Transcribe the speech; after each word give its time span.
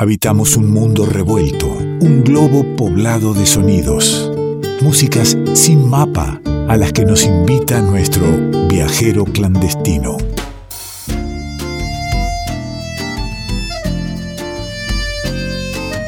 Habitamos 0.00 0.56
un 0.56 0.70
mundo 0.70 1.04
revuelto, 1.04 1.66
un 1.66 2.24
globo 2.24 2.64
poblado 2.74 3.34
de 3.34 3.44
sonidos, 3.44 4.32
músicas 4.80 5.36
sin 5.52 5.90
mapa 5.90 6.40
a 6.68 6.78
las 6.78 6.94
que 6.94 7.04
nos 7.04 7.22
invita 7.24 7.82
nuestro 7.82 8.24
viajero 8.66 9.26
clandestino. 9.26 10.16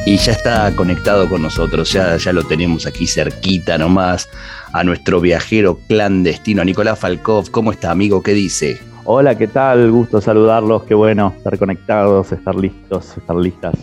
Y 0.07 0.17
ya 0.17 0.31
está 0.31 0.75
conectado 0.75 1.29
con 1.29 1.43
nosotros, 1.43 1.93
ya, 1.93 2.17
ya 2.17 2.33
lo 2.33 2.43
tenemos 2.45 2.87
aquí 2.87 3.05
cerquita 3.05 3.77
nomás, 3.77 4.27
a 4.71 4.83
nuestro 4.83 5.21
viajero 5.21 5.79
clandestino, 5.87 6.65
Nicolás 6.65 6.97
Falkov. 6.97 7.51
¿Cómo 7.51 7.71
está, 7.71 7.91
amigo? 7.91 8.23
¿Qué 8.23 8.33
dice? 8.33 8.92
Hola, 9.05 9.37
¿qué 9.37 9.47
tal? 9.47 9.91
Gusto 9.91 10.21
saludarlos, 10.21 10.83
qué 10.83 10.93
bueno 10.93 11.33
estar 11.35 11.59
conectados, 11.59 12.31
estar 12.31 12.55
listos, 12.55 13.17
estar 13.17 13.35
listas 13.35 13.75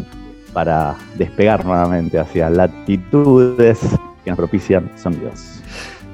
para 0.54 0.96
despegar 1.18 1.62
nuevamente 1.62 2.18
hacia 2.18 2.48
latitudes 2.48 3.80
que 4.24 4.30
nos 4.30 4.38
propician 4.38 4.90
sonidos. 4.96 5.60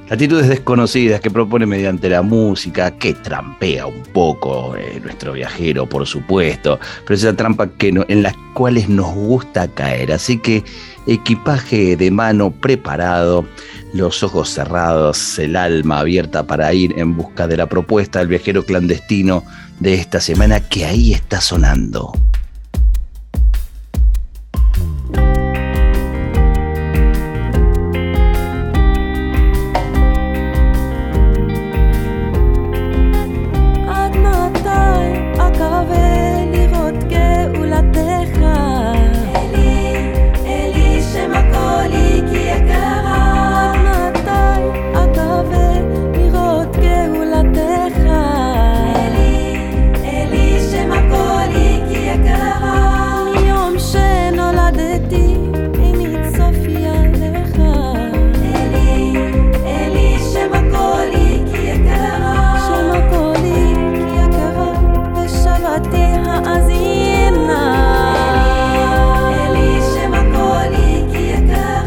Latitudes 0.08 0.48
desconocidas 0.48 1.20
que 1.20 1.32
propone 1.32 1.66
mediante 1.66 2.08
la 2.08 2.22
música, 2.22 2.92
que 2.92 3.12
trampea 3.12 3.86
un 3.86 4.04
poco 4.12 4.76
eh, 4.76 5.00
nuestro 5.02 5.32
viajero, 5.32 5.88
por 5.88 6.06
supuesto, 6.06 6.78
pero 7.04 7.16
esa 7.16 7.34
trampa 7.34 7.68
que 7.70 7.88
en 7.88 8.22
las 8.22 8.34
cuales 8.54 8.88
nos 8.88 9.12
gusta 9.12 9.66
caer. 9.66 10.12
Así 10.12 10.38
que 10.38 10.62
equipaje 11.08 11.96
de 11.96 12.10
mano 12.12 12.52
preparado, 12.52 13.46
los 13.94 14.22
ojos 14.22 14.50
cerrados, 14.50 15.40
el 15.40 15.56
alma 15.56 15.98
abierta 15.98 16.46
para 16.46 16.72
ir 16.72 16.96
en 16.96 17.16
busca 17.16 17.48
de 17.48 17.56
la 17.56 17.66
propuesta 17.66 18.20
del 18.20 18.28
viajero 18.28 18.64
clandestino 18.64 19.42
de 19.80 19.94
esta 19.94 20.20
semana 20.20 20.60
que 20.60 20.84
ahí 20.84 21.14
está 21.14 21.40
sonando. 21.40 22.12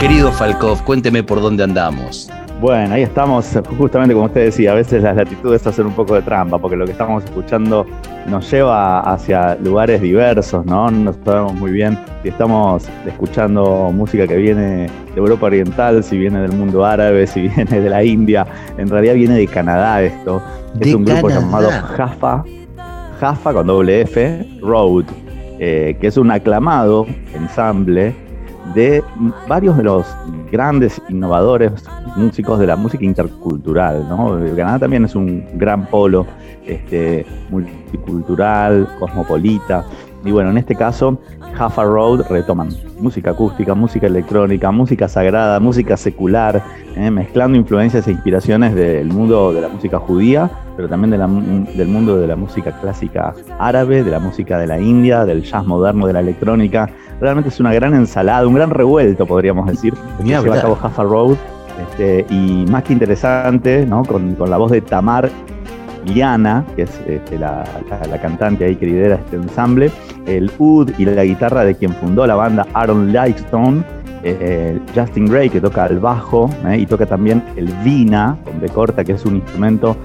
Querido 0.10 0.32
Falkov, 0.32 0.84
cuénteme 0.86 1.22
por 1.22 1.40
dónde 1.40 1.64
andamos. 1.64 2.28
Bueno, 2.60 2.96
ahí 2.96 3.04
estamos, 3.04 3.56
justamente 3.78 4.16
como 4.16 4.26
usted 4.26 4.46
decía, 4.46 4.72
a 4.72 4.74
veces 4.74 5.04
las 5.04 5.16
latitudes 5.16 5.68
hacen 5.68 5.86
un 5.86 5.94
poco 5.94 6.16
de 6.16 6.24
trampa, 6.24 6.58
porque 6.58 6.76
lo 6.76 6.86
que 6.86 6.94
estamos 6.94 7.24
escuchando 7.24 7.86
nos 8.26 8.50
lleva 8.50 9.02
hacia 9.02 9.54
lugares 9.58 10.02
diversos, 10.02 10.66
¿no? 10.66 10.90
No 10.90 11.14
sabemos 11.24 11.54
muy 11.54 11.70
bien 11.70 11.96
si 12.24 12.30
estamos 12.30 12.90
escuchando 13.06 13.92
música 13.94 14.26
que 14.26 14.38
viene 14.38 14.88
de 14.88 15.16
Europa 15.16 15.46
Oriental, 15.46 16.04
si 16.04 16.18
viene 16.18 16.42
del 16.42 16.54
mundo 16.54 16.84
árabe, 16.84 17.28
si 17.28 17.42
viene 17.48 17.80
de 17.80 17.90
la 17.90 18.04
India. 18.04 18.48
En 18.80 18.90
realidad 18.90 19.14
viene 19.14 19.36
de 19.36 19.46
Canadá 19.46 20.02
esto. 20.02 20.42
Es 20.80 20.92
un 20.92 21.06
grupo 21.06 21.30
llamado 21.30 21.70
Jaffa, 21.70 22.44
Jaffa 23.20 23.54
con 23.54 23.68
doble 23.68 24.02
F, 24.02 24.44
Road, 24.64 25.06
eh, 25.60 25.96
que 26.02 26.08
es 26.08 26.18
un 26.18 26.32
aclamado 26.32 27.06
ensamble 27.36 28.16
de 28.74 29.04
varios 29.48 29.78
de 29.78 29.84
los 29.84 30.06
grandes 30.52 31.02
innovadores 31.10 31.72
músicos 32.16 32.60
de 32.60 32.68
la 32.68 32.76
música 32.76 33.04
intercultural. 33.06 34.08
¿no? 34.08 34.40
Canadá 34.56 34.80
también 34.80 35.06
es 35.06 35.16
un 35.16 35.46
gran 35.56 35.86
polo 35.88 36.26
este, 36.66 37.26
multicultural, 37.50 38.88
cosmopolita. 39.00 39.86
Y 40.26 40.32
bueno, 40.32 40.50
en 40.52 40.58
este 40.58 40.76
caso, 40.76 41.18
Jaffa 41.54 41.84
Road 41.84 42.28
retoman 42.30 42.70
música 43.00 43.32
acústica, 43.32 43.74
música 43.74 44.08
electrónica, 44.08 44.72
música 44.72 45.08
sagrada, 45.08 45.60
música 45.60 45.96
secular, 45.96 46.62
¿eh? 46.96 47.10
mezclando 47.10 47.58
influencias 47.58 48.08
e 48.08 48.12
inspiraciones 48.12 48.76
del 48.76 49.08
mundo 49.08 49.54
de 49.54 49.62
la 49.62 49.70
música 49.70 50.00
judía, 50.00 50.50
pero 50.76 50.90
también 50.90 51.12
del 51.12 51.88
mundo 51.88 52.18
de 52.18 52.28
la 52.28 52.36
música 52.36 52.78
clásica 52.82 53.34
árabe, 53.60 54.04
de 54.04 54.12
la 54.12 54.20
música 54.20 54.58
de 54.58 54.68
la 54.68 54.80
India, 54.80 55.26
del 55.26 55.44
jazz 55.44 55.66
moderno, 55.66 56.08
de 56.08 56.14
la 56.14 56.20
electrónica, 56.20 56.90
Realmente 57.20 57.50
es 57.50 57.60
una 57.60 57.74
gran 57.74 57.94
ensalada, 57.94 58.48
un 58.48 58.54
gran 58.54 58.70
revuelto, 58.70 59.26
podríamos 59.26 59.68
decir, 59.68 59.94
que 60.18 60.24
lleva 60.24 60.58
a 60.58 60.62
cabo 60.62 60.76
Jaffa 60.76 61.04
Road. 61.04 61.36
Este, 61.82 62.26
y 62.30 62.66
más 62.70 62.84
que 62.84 62.94
interesante, 62.94 63.86
¿no? 63.86 64.04
con, 64.04 64.38
la 64.50 64.58
voz 64.58 64.72
de 64.72 64.82
Tamar 64.82 65.30
Liana, 66.06 66.66
que 66.76 66.84
es 66.84 67.02
este, 67.08 67.38
la, 67.38 67.64
cantante 68.22 68.66
ahí 68.66 68.76
que 68.76 68.86
lidera 68.86 69.16
este 69.16 69.36
ensamble, 69.36 69.92
el 70.26 70.52
ud 70.58 70.92
y 70.98 71.06
la 71.06 71.24
guitarra 71.24 71.66
de 71.66 71.76
quien 71.76 71.94
fundó 71.94 72.26
la 72.28 72.36
banda 72.36 72.68
Aaron 72.74 73.12
Lightstone, 73.14 73.84
eh, 74.24 74.38
eh, 74.42 74.80
Justin 74.94 75.26
Gray, 75.26 75.50
que 75.50 75.62
toca 75.62 75.86
el 75.86 76.00
bajo, 76.00 76.50
¿eh? 76.68 76.78
y 76.78 76.86
toca 76.86 77.06
también 77.06 77.44
el 77.56 77.68
vina, 77.84 78.38
con 78.44 78.60
B 78.60 78.68
corta, 78.70 79.04
que 79.04 79.14
es 79.14 79.26
un 79.26 79.38
instrumento 79.38 79.96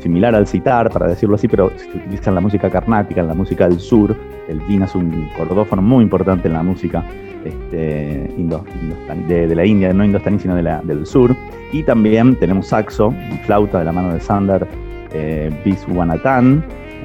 similar 0.00 0.34
al 0.34 0.46
citar, 0.46 0.90
para 0.90 1.06
decirlo 1.06 1.36
así, 1.36 1.48
pero 1.48 1.70
se 1.76 1.86
utiliza 1.86 2.30
en 2.30 2.34
la 2.34 2.40
música 2.40 2.70
carnática, 2.70 3.20
en 3.20 3.28
la 3.28 3.34
música 3.34 3.68
del 3.68 3.78
sur. 3.78 4.16
El 4.48 4.60
vina 4.60 4.86
es 4.86 4.94
un 4.94 5.28
cordófono 5.36 5.80
muy 5.80 6.02
importante 6.02 6.48
en 6.48 6.54
la 6.54 6.62
música 6.62 7.04
este, 7.44 8.28
de, 9.28 9.54
la 9.54 9.64
India, 9.64 9.92
no 9.92 10.04
indostaní, 10.04 10.38
sino 10.38 10.54
de 10.54 10.62
la, 10.62 10.80
del 10.82 11.06
sur. 11.06 11.34
Y 11.72 11.82
también 11.82 12.36
tenemos 12.36 12.68
saxo, 12.68 13.14
flauta 13.46 13.78
de 13.78 13.84
la 13.84 13.92
mano 13.92 14.12
de 14.12 14.20
Sander 14.20 14.66
eh, 15.12 15.50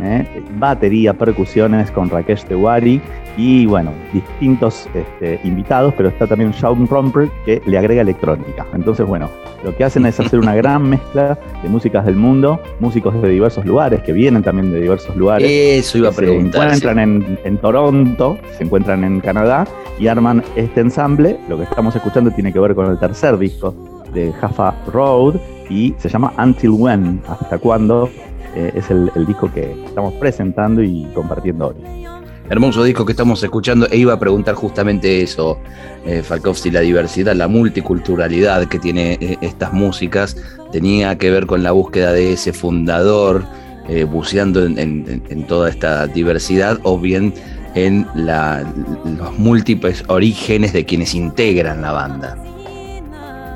¿eh? 0.02 0.26
batería, 0.58 1.14
percusiones 1.14 1.92
con 1.92 2.10
Rakesh 2.10 2.46
Tewari 2.46 3.02
y 3.38 3.66
bueno, 3.68 3.92
distintos 4.14 4.90
este, 4.94 5.40
invitados, 5.44 5.94
pero 5.96 6.10
está 6.10 6.26
también 6.26 6.54
Sean 6.54 6.88
Romper 6.88 7.30
que 7.46 7.62
le 7.66 7.78
agrega 7.78 8.02
electrónica. 8.02 8.66
Entonces, 8.74 9.06
bueno, 9.06 9.30
lo 9.64 9.76
que 9.76 9.84
hacen 9.84 10.06
es 10.06 10.20
hacer 10.20 10.40
una 10.40 10.56
gran 10.56 10.90
mezcla 10.90 11.38
de 11.62 11.70
músicas 11.70 12.06
del 12.06 12.16
mundo, 12.16 12.60
músicos 12.80 13.22
de 13.22 13.30
diversos 13.30 13.66
lugares, 13.66 14.02
que 14.02 14.12
vienen 14.12 14.42
también 14.42 14.72
de 14.72 14.82
diversos 14.82 15.16
lugares. 15.16 15.50
Eso 15.50 16.00
iba 16.00 16.10
a 16.10 16.14
preguntar. 16.14 16.62
Se 16.62 16.68
encuentran 16.68 17.00
en, 17.00 17.40
en 17.44 17.58
Toronto, 17.58 18.38
se 18.58 18.64
encuentran 18.64 19.04
en 19.04 19.20
Canadá 19.20 19.68
y 20.00 20.08
arman 20.08 20.44
este 20.56 20.82
ensamble. 20.82 21.38
Lo 21.48 21.58
que 21.58 21.64
estamos 21.64 21.96
escuchando 21.96 22.32
tiene 22.32 22.52
que 22.52 22.60
ver 22.60 22.74
con 22.74 22.90
el 22.90 22.98
tercer 22.98 23.38
disco 23.38 23.76
de 24.14 24.34
Jaffa 24.34 24.74
Road 24.92 25.36
y 25.70 25.94
se 25.98 26.10
llama 26.10 26.34
Until 26.38 26.70
When, 26.72 27.22
hasta 27.28 27.58
cuándo, 27.58 28.10
eh, 28.56 28.72
es 28.76 28.90
el, 28.90 29.10
disco 29.26 29.52
que 29.52 29.72
estamos 29.86 30.14
presentando 30.16 30.82
y 30.82 31.06
compartiendo 31.14 31.68
hoy. 31.68 32.08
Hermoso 32.50 32.86
disco 32.86 33.06
que 33.06 33.12
estamos 33.12 33.44
escuchando 33.44 33.88
e 33.92 33.98
iba 33.98 34.14
a 34.14 34.20
preguntar 34.20 34.56
justamente 34.56 35.22
eso, 35.22 35.60
eh, 36.06 36.24
si 36.54 36.72
la 36.72 36.80
diversidad, 36.80 37.36
la 37.36 37.50
multiculturalidad 37.50 38.70
que 38.70 38.80
tiene 38.80 39.18
eh, 39.20 39.38
estas 39.42 39.74
músicas 39.74 40.38
tenía 40.72 41.18
que 41.18 41.30
ver 41.30 41.46
con 41.46 41.62
la 41.62 41.74
búsqueda 41.74 42.14
de 42.14 42.32
ese 42.32 42.54
fundador, 42.54 43.44
eh, 43.90 44.06
buceando 44.06 44.66
en, 44.66 45.46
toda 45.48 45.70
esta 45.70 46.08
diversidad 46.08 46.80
o 46.84 46.98
bien 46.98 47.34
en 47.76 48.08
los 48.16 49.38
múltiples 49.38 50.06
orígenes 50.08 50.72
de 50.72 50.86
quienes 50.86 51.14
integran 51.16 51.82
la 51.82 51.92
banda. 51.92 52.38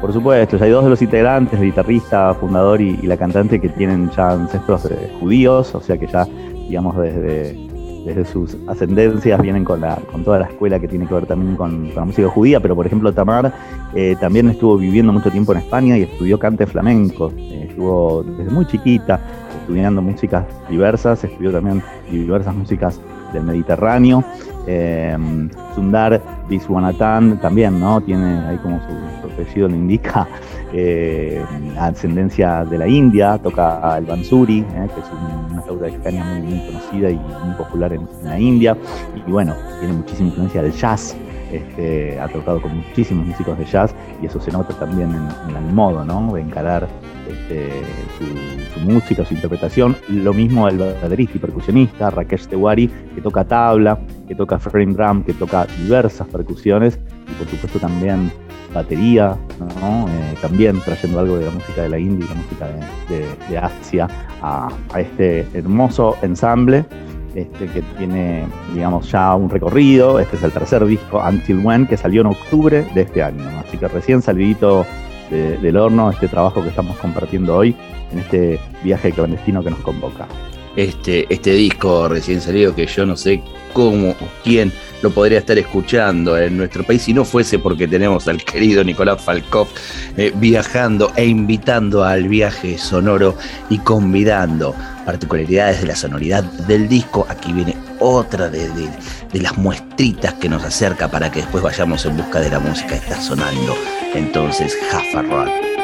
Por 0.01 0.11
supuesto, 0.11 0.57
hay 0.59 0.71
dos 0.71 0.83
de 0.83 0.89
los 0.89 1.01
integrantes, 1.03 1.59
el 1.59 1.67
guitarrista, 1.67 2.33
fundador 2.33 2.81
y, 2.81 2.97
la 3.03 3.17
cantante, 3.17 3.61
que 3.61 3.69
tienen 3.69 4.09
ya 4.09 4.31
ancestros 4.31 4.85
eh, 4.85 5.13
judíos, 5.19 5.75
o 5.75 5.79
sea 5.79 5.95
que 5.95 6.07
ya, 6.07 6.25
digamos, 6.67 6.97
desde, 6.97 7.55
desde 8.03 8.25
sus 8.25 8.57
ascendencias 8.67 9.39
vienen 9.39 9.63
con, 9.63 9.79
la, 9.79 9.97
con 10.11 10.23
toda 10.23 10.39
la 10.39 10.47
escuela 10.47 10.79
que 10.79 10.87
tiene 10.87 11.05
que 11.05 11.13
ver 11.13 11.27
también 11.27 11.55
con, 11.55 11.93
la 11.93 12.03
música 12.03 12.27
judía, 12.29 12.59
pero 12.59 12.75
por 12.75 12.87
ejemplo 12.87 13.13
Tamar 13.13 13.53
eh, 13.93 14.15
también 14.19 14.49
estuvo 14.49 14.75
viviendo 14.75 15.13
mucho 15.13 15.29
tiempo 15.29 15.51
en 15.51 15.59
España 15.59 15.95
y 15.95 16.01
estudió 16.01 16.39
cante 16.39 16.65
flamenco, 16.65 17.31
eh, 17.37 17.67
estuvo 17.69 18.23
desde 18.23 18.49
muy 18.49 18.65
chiquita 18.65 19.19
estudiando 19.61 20.01
músicas 20.01 20.45
diversas, 20.67 21.23
estudió 21.23 21.51
también 21.51 21.83
diversas 22.09 22.55
músicas 22.55 22.99
del 23.33 23.43
Mediterráneo. 23.43 24.23
Sundar 25.75 26.21
Viswanathan 26.47 27.39
también, 27.39 27.79
¿no? 27.79 28.01
Tiene 28.01 28.45
ahí 28.45 28.57
como 28.57 28.79
su, 28.79 29.20
apellido 29.31 29.67
lo 29.67 29.75
indica, 29.75 30.27
eh, 30.73 31.43
ascendencia 31.77 32.65
de 32.65 32.77
la 32.77 32.87
India, 32.87 33.37
toca 33.37 33.97
el 33.97 34.05
bansuri, 34.05 34.59
eh, 34.59 34.87
que 34.93 35.01
es 35.01 35.07
una 35.51 35.61
flauta 35.61 35.85
de 35.85 35.97
caña 35.97 36.23
muy, 36.23 36.59
conocida 36.65 37.09
y 37.09 37.15
muy 37.15 37.55
popular 37.57 37.93
en, 37.93 38.07
la 38.23 38.39
India, 38.39 38.77
y, 39.15 39.31
bueno, 39.31 39.55
tiene 39.79 39.95
muchísima 39.95 40.29
influencia 40.29 40.61
del 40.61 40.73
jazz, 40.73 41.15
este, 41.51 42.17
ha 42.19 42.29
tocado 42.29 42.61
con 42.61 42.77
muchísimos 42.77 43.25
músicos 43.25 43.57
de 43.57 43.65
jazz 43.65 43.93
y 44.21 44.25
eso 44.25 44.39
se 44.39 44.51
nota 44.51 44.73
también 44.79 45.09
en, 45.09 45.55
el 45.55 45.73
modo 45.73 46.05
¿no? 46.05 46.33
de 46.33 46.41
encarar 46.41 46.87
este, 47.27 47.69
su, 48.73 48.79
música, 48.79 49.25
su 49.25 49.33
interpretación. 49.33 49.97
Lo 50.07 50.33
mismo 50.33 50.67
el 50.69 50.77
baterista 50.77 51.37
y 51.37 51.39
percusionista 51.39 52.09
Rakesh 52.09 52.47
Tewari, 52.47 52.87
que 52.87 53.21
toca 53.21 53.43
tabla, 53.43 53.99
que 54.27 54.35
toca 54.35 54.59
frame 54.59 54.93
drum, 54.93 55.23
que 55.23 55.33
toca 55.33 55.65
diversas 55.77 56.27
percusiones 56.27 56.97
y 57.29 57.33
por 57.33 57.47
supuesto 57.47 57.79
también 57.79 58.31
batería, 58.73 59.37
eh, 59.59 60.35
también 60.41 60.79
trayendo 60.81 61.19
algo 61.19 61.37
de 61.37 61.45
la 61.45 61.51
música 61.51 61.83
de 61.83 61.89
la 61.89 61.99
India 61.99 62.25
y 62.25 62.29
la 62.29 62.35
música 62.35 62.67
de, 63.49 63.57
Asia 63.57 64.07
a, 64.41 64.69
este 64.97 65.47
hermoso 65.53 66.17
ensamble. 66.21 66.85
Este, 67.33 67.67
que 67.67 67.81
tiene, 67.97 68.45
digamos, 68.73 69.09
ya 69.09 69.33
un 69.35 69.49
recorrido. 69.49 70.19
Este 70.19 70.35
es 70.35 70.43
el 70.43 70.51
tercer 70.51 70.85
disco, 70.85 71.23
Until 71.25 71.59
When, 71.59 71.87
que 71.87 71.95
salió 71.95 72.19
en 72.21 72.27
octubre 72.27 72.85
de 72.93 73.01
este 73.01 73.23
año. 73.23 73.47
Así 73.65 73.77
que 73.77 73.87
recién 73.87 74.21
salidito 74.21 74.85
del 75.31 75.77
horno 75.77 76.09
este 76.09 76.27
trabajo 76.27 76.61
que 76.61 76.67
estamos 76.67 76.97
compartiendo 76.97 77.55
hoy 77.55 77.73
en 78.11 78.19
este 78.19 78.59
viaje 78.83 79.11
clandestino 79.11 79.63
que 79.63 79.69
nos 79.69 79.79
convoca. 79.79 80.27
Este, 80.75 81.25
este 81.33 81.51
disco 81.51 82.07
recién 82.07 82.41
salido 82.41 82.73
que 82.73 82.85
yo 82.85 83.05
no 83.05 83.17
sé 83.17 83.41
cómo 83.73 84.11
o 84.11 84.27
quién 84.43 84.71
lo 85.01 85.11
podría 85.11 85.39
estar 85.39 85.57
escuchando 85.57 86.37
en 86.37 86.57
nuestro 86.57 86.83
país 86.83 87.01
si 87.01 87.13
no 87.13 87.25
fuese 87.25 87.59
porque 87.59 87.87
tenemos 87.87 88.27
al 88.27 88.43
querido 88.43 88.83
Nicolás 88.83 89.21
Falkov 89.21 89.67
eh, 90.17 90.31
viajando 90.35 91.11
e 91.15 91.25
invitando 91.25 92.03
al 92.03 92.27
viaje 92.27 92.77
sonoro 92.77 93.35
y 93.69 93.79
convidando 93.79 94.75
particularidades 95.05 95.81
de 95.81 95.87
la 95.87 95.95
sonoridad 95.95 96.43
del 96.43 96.87
disco. 96.87 97.25
Aquí 97.29 97.51
viene 97.53 97.75
otra 97.99 98.49
de, 98.49 98.69
de 98.69 99.41
las 99.41 99.57
muestritas 99.57 100.33
que 100.35 100.49
nos 100.49 100.63
acerca 100.63 101.09
para 101.09 101.31
que 101.31 101.41
después 101.41 101.63
vayamos 101.63 102.05
en 102.05 102.17
busca 102.17 102.39
de 102.39 102.49
la 102.49 102.59
música 102.59 102.89
que 102.89 102.95
está 102.95 103.21
sonando. 103.21 103.75
Entonces, 104.13 104.77
Jaffa 104.89 105.21
Rock. 105.23 105.80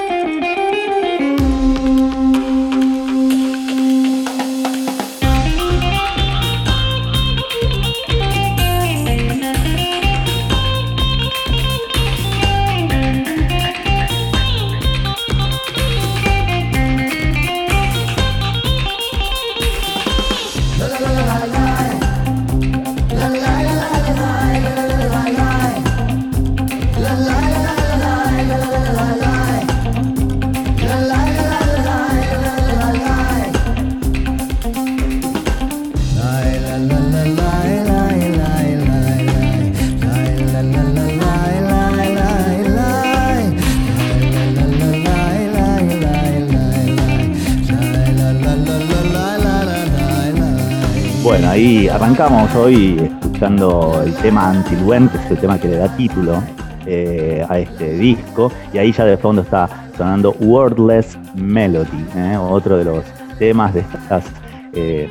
Arrancamos 51.90 52.54
hoy 52.54 53.00
escuchando 53.00 54.04
el 54.06 54.14
tema 54.18 54.52
Antiluen, 54.52 55.10
que 55.10 55.18
es 55.18 55.32
el 55.32 55.38
tema 55.40 55.58
que 55.58 55.68
le 55.68 55.78
da 55.78 55.88
título 55.98 56.44
eh, 56.86 57.44
a 57.50 57.58
este 57.58 57.94
disco, 57.98 58.52
y 58.72 58.78
ahí 58.78 58.92
ya 58.92 59.06
de 59.06 59.18
fondo 59.18 59.42
está 59.42 59.68
sonando 59.98 60.36
Wordless 60.40 61.18
Melody, 61.34 62.06
eh, 62.16 62.38
otro 62.38 62.78
de 62.78 62.86
los 62.86 63.04
temas 63.40 63.74
de 63.74 63.80
estas 63.80 64.26
eh, 64.74 65.10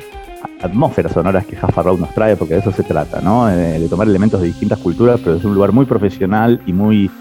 atmósferas 0.61 1.11
sonoras 1.11 1.45
que 1.45 1.57
Jaffa 1.57 1.83
Rock 1.83 1.99
nos 1.99 2.13
trae, 2.13 2.37
porque 2.37 2.53
de 2.53 2.61
eso 2.61 2.71
se 2.71 2.83
trata, 2.83 3.19
¿no? 3.19 3.47
de 3.47 3.85
tomar 3.89 4.07
elementos 4.07 4.39
de 4.39 4.47
distintas 4.47 4.79
culturas, 4.79 5.19
pero 5.21 5.35
es 5.35 5.43
un 5.43 5.53
lugar 5.53 5.73
muy 5.73 5.85
profesional 5.85 6.61
y 6.65 6.71
muy 6.71 7.11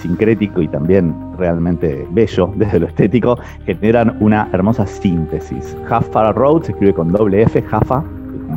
sincrético 0.00 0.62
y 0.62 0.68
también 0.68 1.12
realmente 1.36 2.06
bello 2.12 2.52
desde 2.56 2.78
lo 2.78 2.86
estético, 2.86 3.38
generan 3.66 4.16
una 4.20 4.48
hermosa 4.52 4.86
síntesis. 4.86 5.76
Jaffa 5.86 6.32
Road 6.32 6.62
se 6.62 6.72
escribe 6.72 6.94
con 6.94 7.12
doble 7.12 7.42
F, 7.42 7.60
Jaffa, 7.62 8.04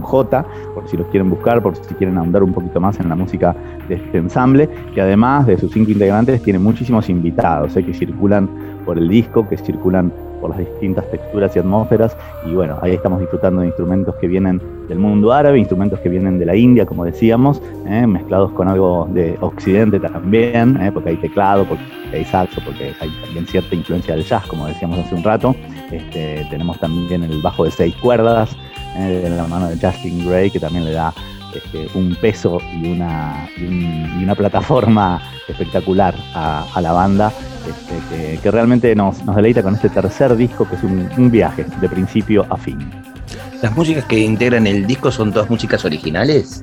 J, 0.01 0.45
por 0.73 0.87
si 0.87 0.97
los 0.97 1.07
quieren 1.07 1.29
buscar, 1.29 1.61
por 1.61 1.75
si 1.75 1.93
quieren 1.95 2.17
ahondar 2.17 2.43
un 2.43 2.53
poquito 2.53 2.79
más 2.79 2.99
en 2.99 3.09
la 3.09 3.15
música 3.15 3.55
de 3.87 3.95
este 3.95 4.17
ensamble, 4.17 4.69
que 4.93 5.01
además 5.01 5.47
de 5.47 5.57
sus 5.57 5.71
cinco 5.71 5.91
integrantes 5.91 6.41
tiene 6.41 6.59
muchísimos 6.59 7.09
invitados 7.09 7.75
eh, 7.75 7.83
que 7.83 7.93
circulan 7.93 8.49
por 8.85 8.97
el 8.97 9.07
disco, 9.07 9.47
que 9.47 9.57
circulan 9.57 10.11
por 10.39 10.51
las 10.51 10.59
distintas 10.59 11.09
texturas 11.11 11.55
y 11.55 11.59
atmósferas. 11.59 12.15
Y 12.45 12.53
bueno, 12.53 12.77
ahí 12.81 12.93
estamos 12.93 13.19
disfrutando 13.19 13.61
de 13.61 13.67
instrumentos 13.67 14.15
que 14.15 14.27
vienen 14.27 14.61
del 14.87 14.99
mundo 14.99 15.31
árabe, 15.31 15.59
instrumentos 15.59 15.99
que 15.99 16.09
vienen 16.09 16.39
de 16.39 16.45
la 16.45 16.55
India, 16.55 16.85
como 16.85 17.05
decíamos, 17.05 17.61
eh, 17.87 18.07
mezclados 18.07 18.51
con 18.51 18.67
algo 18.67 19.07
de 19.11 19.37
Occidente 19.41 19.99
también, 19.99 20.77
eh, 20.81 20.91
porque 20.91 21.09
hay 21.09 21.17
teclado, 21.17 21.65
porque 21.65 21.83
hay 22.13 22.25
saxo, 22.25 22.61
porque 22.65 22.93
hay 22.99 23.09
también 23.25 23.45
cierta 23.47 23.75
influencia 23.75 24.15
del 24.15 24.23
jazz, 24.23 24.45
como 24.47 24.67
decíamos 24.67 24.99
hace 24.99 25.15
un 25.15 25.23
rato. 25.23 25.55
Este, 25.91 26.45
tenemos 26.49 26.79
también 26.79 27.23
el 27.23 27.41
bajo 27.41 27.65
de 27.65 27.71
seis 27.71 27.95
cuerdas, 27.95 28.55
eh, 28.99 29.23
en 29.25 29.37
la 29.37 29.47
mano 29.47 29.69
de 29.69 29.77
Justin 29.79 30.27
Gray, 30.27 30.51
que 30.51 30.59
también 30.59 30.83
le 30.83 30.91
da 30.91 31.13
este, 31.55 31.87
un 31.97 32.15
peso 32.15 32.59
y 32.73 32.91
una, 32.91 33.49
y, 33.57 34.23
una 34.23 34.35
plataforma 34.35 35.21
espectacular 35.47 36.13
a, 36.35 36.79
la 36.81 36.91
banda, 36.91 37.31
este, 37.67 38.39
que, 38.41 38.51
realmente 38.51 38.93
nos, 38.95 39.25
deleita 39.25 39.63
con 39.63 39.75
este 39.75 39.89
tercer 39.89 40.35
disco, 40.35 40.67
que 40.67 40.75
es 40.75 40.83
un, 40.83 41.31
viaje 41.31 41.65
de 41.79 41.89
principio 41.89 42.45
a 42.49 42.57
fin. 42.57 42.77
¿Las 43.61 43.75
músicas 43.75 44.05
que 44.05 44.19
integran 44.19 44.67
el 44.67 44.85
disco 44.85 45.11
son 45.11 45.31
todas 45.31 45.49
músicas 45.49 45.85
originales? 45.85 46.61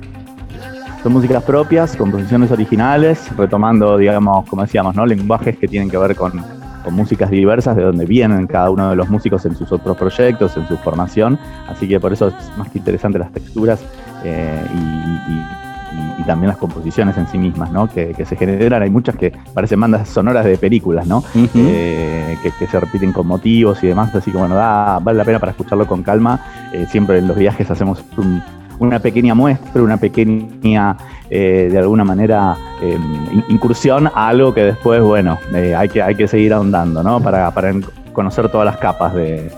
Son 1.01 1.13
músicas 1.13 1.43
propias, 1.43 1.95
composiciones 1.95 2.51
originales, 2.51 3.27
retomando, 3.35 3.97
digamos, 3.97 4.47
como 4.47 4.61
decíamos, 4.61 4.95
¿no? 4.95 5.05
lenguajes 5.05 5.57
que 5.57 5.67
tienen 5.67 5.89
que 5.89 5.97
ver 5.97 6.15
con, 6.15 6.43
con 6.87 6.95
músicas 6.95 7.29
diversas 7.29 7.75
de 7.75 7.83
donde 7.83 8.05
vienen 8.05 8.47
cada 8.47 8.69
uno 8.69 8.89
de 8.89 8.95
los 8.95 9.09
músicos 9.09 9.45
en 9.45 9.57
sus 9.57 9.69
otros 9.73 9.97
proyectos, 9.97 10.55
en 10.55 10.65
su 10.69 10.77
formación. 10.77 11.37
Así 11.67 11.85
que 11.85 11.99
por 11.99 12.13
eso 12.13 12.29
es 12.29 12.57
más 12.57 12.69
que 12.69 12.77
interesante 12.77 13.19
las 13.19 13.29
texturas 13.29 13.81
eh, 14.23 14.65
y, 14.73 16.23
también 16.25 16.49
las 16.49 16.57
composiciones 16.57 17.17
en 17.17 17.27
sí 17.27 17.37
mismas, 17.37 17.71
¿no? 17.71 17.87
Que, 17.89 18.13
se 18.25 18.35
generan. 18.35 18.83
Hay 18.83 18.89
muchas 18.89 19.15
que 19.15 19.31
parecen 19.53 19.79
bandas 19.79 20.09
sonoras 20.09 20.45
de 20.45 20.57
películas, 20.57 21.07
¿no? 21.07 21.23
Eh, 21.55 22.37
que, 22.41 22.67
se 22.67 22.79
repiten 22.79 23.11
con 23.11 23.27
motivos 23.27 23.83
y 23.83 23.87
demás. 23.87 24.13
Así 24.15 24.31
que 24.31 24.37
bueno, 24.37 24.55
da, 24.55 24.99
vale 24.99 25.17
la 25.17 25.25
pena 25.25 25.39
para 25.39 25.51
escucharlo 25.51 25.87
con 25.87 26.03
calma. 26.03 26.39
Eh, 26.73 26.85
siempre 26.89 27.19
en 27.19 27.27
los 27.27 27.37
viajes 27.37 27.69
hacemos 27.69 28.03
un 28.17 28.41
una 28.79 28.99
pequeña 28.99 29.33
muestra, 29.35 29.81
una 29.81 29.97
pequeña, 29.97 30.97
eh, 31.29 31.69
de 31.71 31.77
alguna 31.77 32.03
manera, 32.03 32.55
em, 32.81 33.43
incursión 33.49 34.07
a 34.07 34.27
algo 34.27 34.53
que 34.53 34.63
después, 34.63 35.01
bueno, 35.01 35.37
eh, 35.53 35.75
hay, 35.75 35.89
que, 35.89 36.01
hay 36.01 36.15
que 36.15 36.27
seguir 36.27 36.53
ahondando, 36.53 37.03
¿no? 37.03 37.19
Para, 37.21 37.51
para 37.51 37.73
conocer 38.17 38.49
todas 38.49 38.65
las 38.65 38.77
capas 38.77 39.13
de, 39.13 39.51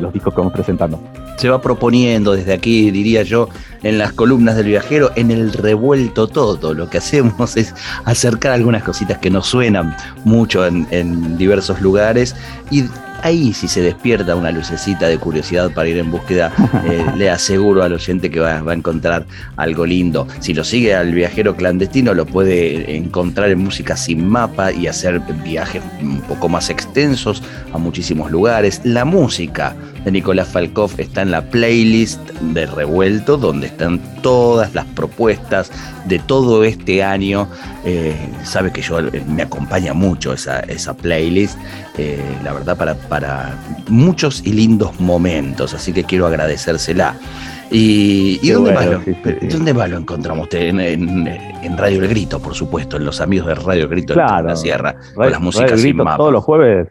los 0.00 0.12
discos 0.12 0.32
que 0.32 0.40
vamos 0.40 0.52
presentando. 0.52 1.00
Se 1.36 1.48
va 1.48 1.60
proponiendo 1.60 2.32
desde 2.32 2.52
aquí, 2.52 2.92
diría 2.92 3.24
yo, 3.24 3.48
en 3.82 3.98
las 3.98 4.12
columnas 4.12 4.54
del 4.54 4.66
viajero, 4.66 5.10
en 5.16 5.32
el 5.32 5.52
revuelto 5.52 6.28
todo. 6.28 6.74
Lo 6.74 6.88
que 6.88 6.98
hacemos 6.98 7.56
es 7.56 7.74
acercar 8.04 8.52
algunas 8.52 8.84
cositas 8.84 9.18
que 9.18 9.30
nos 9.30 9.48
suenan 9.48 9.96
mucho 10.24 10.64
en, 10.64 10.86
en 10.92 11.36
diversos 11.36 11.80
lugares 11.80 12.36
y 12.70 12.84
ahí 13.24 13.54
si 13.54 13.68
se 13.68 13.80
despierta 13.80 14.36
una 14.36 14.50
lucecita 14.50 15.08
de 15.08 15.18
curiosidad 15.18 15.70
para 15.70 15.88
ir 15.88 15.96
en 15.98 16.10
búsqueda, 16.10 16.52
eh, 16.84 17.04
le 17.16 17.30
aseguro 17.30 17.82
al 17.82 17.94
oyente 17.94 18.30
que 18.30 18.38
va, 18.38 18.58
a 18.58 18.74
encontrar 18.74 19.24
algo 19.56 19.86
lindo. 19.86 20.28
Si 20.40 20.52
lo 20.52 20.62
sigue 20.62 20.94
al 20.94 21.12
viajero 21.12 21.56
clandestino, 21.56 22.12
lo 22.12 22.26
puede 22.26 22.96
encontrar 22.96 23.50
en 23.50 23.60
música 23.60 23.96
sin 23.96 24.28
mapa 24.28 24.72
y 24.72 24.86
hacer 24.86 25.20
viajes 25.42 25.82
un 26.02 26.20
poco 26.20 26.48
más 26.50 26.68
extensos 26.68 27.42
a 27.72 27.78
muchísimos 27.78 28.30
lugares. 28.30 28.82
La 28.84 29.06
música 29.06 29.74
de 30.04 30.10
Nicolás 30.10 30.48
Falkov 30.48 30.92
está 30.98 31.22
en 31.22 31.30
la 31.30 31.42
playlist 31.42 32.20
de 32.40 32.66
Revuelto, 32.66 33.36
donde 33.36 33.68
están 33.68 34.00
todas 34.22 34.74
las 34.74 34.84
propuestas 34.86 35.70
de 36.06 36.18
todo 36.18 36.64
este 36.64 37.02
año. 37.02 37.48
Eh, 37.84 38.14
sabe 38.42 38.72
que 38.72 38.82
yo 38.82 39.00
eh, 39.00 39.22
me 39.26 39.42
acompaña 39.42 39.94
mucho 39.94 40.32
esa, 40.32 40.60
esa 40.60 40.94
playlist, 40.94 41.58
eh, 41.96 42.22
la 42.42 42.52
verdad, 42.52 42.76
para, 42.76 42.94
para 42.94 43.58
muchos 43.88 44.42
y 44.44 44.52
lindos 44.52 45.00
momentos, 45.00 45.74
así 45.74 45.92
que 45.92 46.04
quiero 46.04 46.26
agradecérsela. 46.26 47.16
¿Y, 47.70 48.50
dónde, 48.50 48.72
más 48.72 48.86
lo, 48.86 49.02
dónde 49.50 49.74
más 49.74 49.90
lo 49.90 49.98
encontramos 49.98 50.44
usted? 50.44 50.68
En, 50.68 51.76
Radio 51.76 52.02
El 52.02 52.08
Grito, 52.08 52.40
por 52.40 52.54
supuesto, 52.54 52.98
en 52.98 53.04
los 53.04 53.20
amigos 53.20 53.48
de 53.48 53.54
Radio 53.54 53.84
El 53.84 53.88
Grito 53.88 54.14
claro, 54.14 54.42
de 54.42 54.48
la 54.50 54.56
Sierra, 54.56 54.94
con 55.14 55.30
las 55.30 55.40
músicas 55.40 55.70
Radio 55.70 55.82
sin 55.82 55.96
mapa. 55.96 56.18
Todos 56.18 56.32
los 56.32 56.44
jueves, 56.44 56.88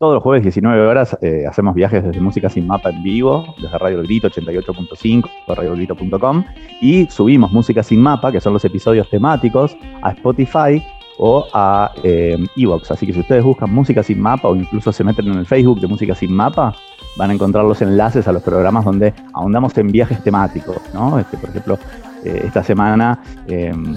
todos 0.00 0.14
los 0.14 0.22
jueves 0.22 0.42
19 0.42 0.86
horas 0.86 1.14
eh, 1.20 1.44
hacemos 1.46 1.74
viajes 1.74 2.02
desde 2.02 2.22
Música 2.22 2.48
Sin 2.48 2.66
Mapa 2.66 2.88
en 2.88 3.02
vivo, 3.02 3.54
desde 3.60 3.76
Radio 3.76 4.00
El 4.00 4.06
Grito 4.06 4.30
88.5, 4.30 5.28
radioelgrito.com, 5.46 6.42
y 6.80 7.04
subimos 7.10 7.52
Música 7.52 7.82
Sin 7.82 8.00
Mapa, 8.00 8.32
que 8.32 8.40
son 8.40 8.54
los 8.54 8.64
episodios 8.64 9.10
temáticos, 9.10 9.76
a 10.00 10.12
Spotify 10.12 10.82
o 11.18 11.46
a 11.52 11.92
eh, 12.02 12.38
Evox. 12.56 12.90
Así 12.90 13.06
que 13.06 13.12
si 13.12 13.20
ustedes 13.20 13.44
buscan 13.44 13.70
Música 13.74 14.02
Sin 14.02 14.22
Mapa 14.22 14.48
o 14.48 14.56
incluso 14.56 14.90
se 14.90 15.04
meten 15.04 15.26
en 15.26 15.34
el 15.34 15.44
Facebook 15.44 15.80
de 15.80 15.86
Música 15.86 16.14
Sin 16.14 16.32
Mapa, 16.32 16.74
van 17.18 17.30
a 17.30 17.34
encontrar 17.34 17.66
los 17.66 17.82
enlaces 17.82 18.26
a 18.26 18.32
los 18.32 18.42
programas 18.42 18.86
donde 18.86 19.12
ahondamos 19.34 19.76
en 19.76 19.88
viajes 19.88 20.24
temáticos, 20.24 20.78
¿no? 20.94 21.18
Este, 21.18 21.36
por 21.36 21.50
ejemplo, 21.50 21.78
eh, 22.24 22.44
esta 22.46 22.64
semana, 22.64 23.20
em, 23.48 23.94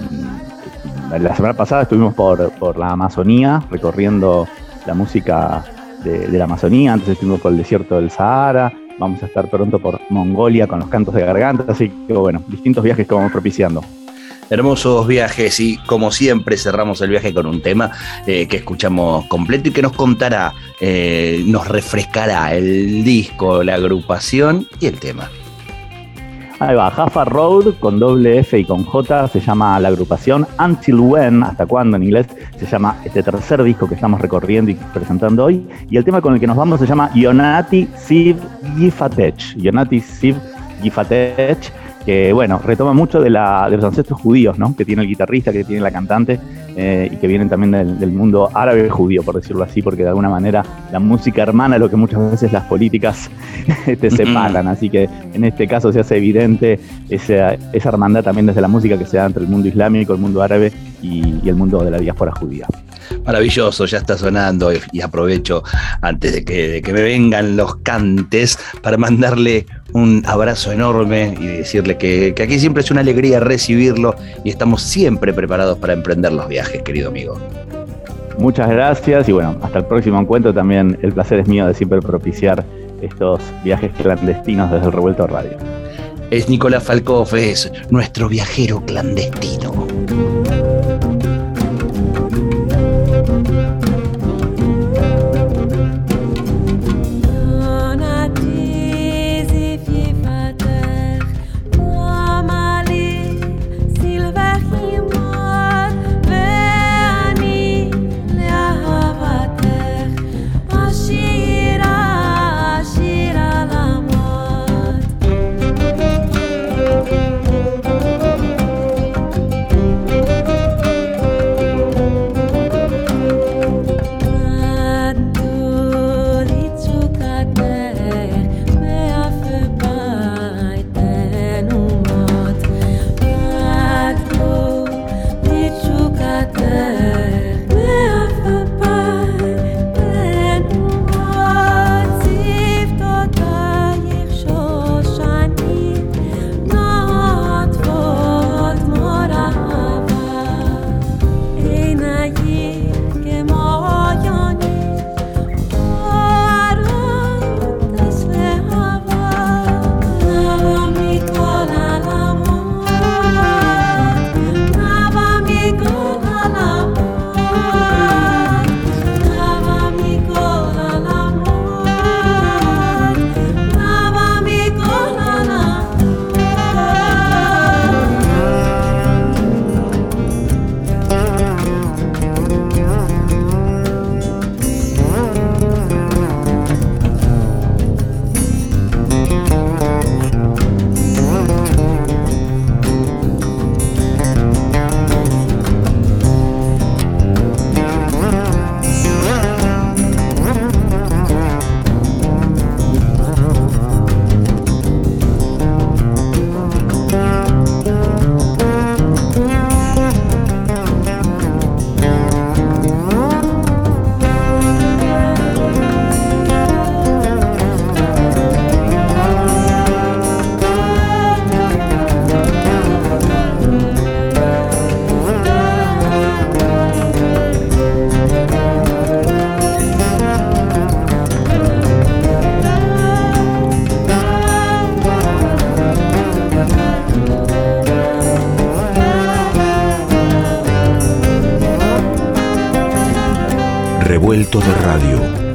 la 1.18 1.34
semana 1.34 1.54
pasada 1.54 1.84
estuvimos 1.84 2.12
por, 2.12 2.76
la 2.76 2.90
Amazonía, 2.90 3.62
recorriendo 3.70 4.46
la 4.86 4.92
música 4.92 5.64
de, 6.04 6.28
la 6.28 6.44
Amazonía, 6.44 6.92
antes 6.92 7.10
estuvimos 7.10 7.40
por 7.40 7.52
el 7.52 7.58
desierto 7.58 7.96
del 7.96 8.10
Sahara, 8.10 8.72
vamos 8.98 9.22
a 9.22 9.26
estar 9.26 9.48
pronto 9.48 9.78
por 9.78 10.00
Mongolia 10.10 10.66
con 10.66 10.78
los 10.78 10.88
cantos 10.88 11.14
de 11.14 11.22
garganta, 11.22 11.64
así 11.68 11.90
que 12.06 12.12
bueno, 12.12 12.42
distintos 12.46 12.84
viajes 12.84 13.06
que 13.06 13.14
vamos 13.14 13.32
propiciando. 13.32 13.82
Hermosos 14.50 15.06
viajes 15.06 15.58
y 15.58 15.78
como 15.78 16.10
siempre 16.10 16.58
cerramos 16.58 17.00
el 17.00 17.10
viaje 17.10 17.32
con 17.32 17.46
un 17.46 17.62
tema 17.62 17.90
eh, 18.26 18.46
que 18.46 18.58
escuchamos 18.58 19.24
completo 19.26 19.70
y 19.70 19.72
que 19.72 19.80
nos 19.80 19.92
contará, 19.92 20.52
eh, 20.80 21.42
nos 21.46 21.66
refrescará 21.66 22.54
el 22.54 23.02
disco, 23.02 23.64
la 23.64 23.74
agrupación 23.74 24.68
y 24.80 24.86
el 24.86 25.00
tema. 25.00 25.30
Ahí 26.60 26.76
va, 26.76 26.88
Jaffa 26.90 27.24
Road 27.24 27.74
con 27.80 27.98
doble 27.98 28.38
F 28.38 28.56
y 28.56 28.64
con 28.64 28.84
J 28.84 29.26
se 29.26 29.40
llama 29.40 29.80
la 29.80 29.88
agrupación 29.88 30.46
Until 30.64 31.00
When, 31.00 31.42
hasta 31.42 31.66
cuándo 31.66 31.96
en 31.96 32.04
inglés, 32.04 32.28
se 32.56 32.64
llama 32.64 32.96
este 33.04 33.24
tercer 33.24 33.62
disco 33.64 33.88
que 33.88 33.96
estamos 33.96 34.20
recorriendo 34.20 34.70
y 34.70 34.74
presentando 34.74 35.46
hoy. 35.46 35.66
Y 35.90 35.96
el 35.96 36.04
tema 36.04 36.20
con 36.20 36.34
el 36.34 36.40
que 36.40 36.46
nos 36.46 36.56
vamos 36.56 36.78
se 36.78 36.86
llama 36.86 37.10
Yonati 37.12 37.88
Siv 37.96 38.36
Gifatech. 38.76 39.56
Yonati 39.56 40.00
Siv 40.00 40.36
Gifatech 40.80 41.72
que 42.04 42.32
bueno, 42.32 42.58
retoma 42.58 42.92
mucho 42.92 43.20
de, 43.20 43.30
la, 43.30 43.68
de 43.70 43.76
los 43.76 43.84
ancestros 43.84 44.20
judíos, 44.20 44.58
¿no? 44.58 44.76
Que 44.76 44.84
tiene 44.84 45.02
el 45.02 45.08
guitarrista, 45.08 45.52
que 45.52 45.64
tiene 45.64 45.80
la 45.80 45.90
cantante, 45.90 46.38
eh, 46.76 47.08
y 47.12 47.16
que 47.16 47.26
vienen 47.26 47.48
también 47.48 47.98
del, 47.98 48.10
mundo 48.10 48.50
árabe 48.52 48.90
judío, 48.90 49.22
por 49.22 49.36
decirlo 49.36 49.62
así, 49.62 49.82
porque 49.82 50.02
de 50.02 50.08
alguna 50.08 50.28
manera 50.28 50.64
la 50.90 50.98
música 50.98 51.42
hermana 51.42 51.78
lo 51.78 51.88
que 51.88 51.96
muchas 51.96 52.30
veces 52.30 52.52
las 52.52 52.64
políticas 52.64 53.30
te 54.00 54.10
separan. 54.10 54.66
Así 54.68 54.90
que 54.90 55.08
en 55.32 55.44
este 55.44 55.66
caso 55.66 55.92
se 55.92 56.00
hace 56.00 56.16
evidente 56.16 56.80
esa, 57.08 57.54
esa 57.72 57.88
hermandad 57.88 58.24
también 58.24 58.46
desde 58.46 58.60
la 58.60 58.68
música 58.68 58.98
que 58.98 59.06
se 59.06 59.16
da 59.16 59.26
entre 59.26 59.44
el 59.44 59.48
mundo 59.48 59.68
islámico, 59.68 60.12
el 60.12 60.20
mundo 60.20 60.42
árabe 60.42 60.72
y, 61.02 61.34
y 61.42 61.48
el 61.48 61.54
mundo 61.54 61.82
de 61.84 61.90
la 61.90 61.98
diáspora 61.98 62.32
judía. 62.32 62.66
Maravilloso, 63.24 63.86
ya 63.86 63.98
está 63.98 64.18
sonando 64.18 64.70
y, 64.92 65.00
aprovecho 65.00 65.62
antes 66.02 66.32
de 66.32 66.44
que, 66.44 66.92
me 66.92 67.02
vengan 67.02 67.56
los 67.56 67.76
cantes 67.76 68.58
para 68.82 68.96
mandarle 68.96 69.66
un 69.92 70.22
abrazo 70.26 70.72
enorme 70.72 71.34
y 71.40 71.46
decirle 71.46 71.96
que, 71.96 72.34
aquí 72.40 72.58
siempre 72.58 72.82
es 72.82 72.90
una 72.90 73.00
alegría 73.00 73.40
recibirlo 73.40 74.14
y 74.44 74.50
estamos 74.50 74.82
siempre 74.82 75.32
preparados 75.32 75.78
para 75.78 75.94
emprender 75.94 76.32
los 76.32 76.48
viajes, 76.48 76.82
querido 76.82 77.08
amigo. 77.08 77.38
Muchas 78.38 78.68
gracias 78.68 79.28
y 79.28 79.32
bueno, 79.32 79.56
hasta 79.62 79.78
el 79.78 79.86
próximo 79.86 80.20
encuentro. 80.20 80.52
También 80.52 80.98
el 81.02 81.12
placer 81.12 81.38
es 81.38 81.48
mío 81.48 81.66
de 81.66 81.74
siempre 81.74 82.00
propiciar 82.00 82.64
estos 83.00 83.40
viajes 83.62 83.92
clandestinos 83.92 84.70
desde 84.70 84.86
el 84.86 84.92
Revuelto 84.92 85.26
Radio. 85.26 85.56
Es 86.30 86.48
Nicolás 86.48 86.82
Falcoff, 86.82 87.32
es 87.34 87.70
nuestro 87.90 88.28
viajero 88.28 88.84
clandestino. 88.84 89.86